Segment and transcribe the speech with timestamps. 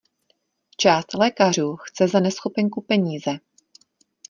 [0.77, 3.37] Část lékařů chce za neschopenku peníze.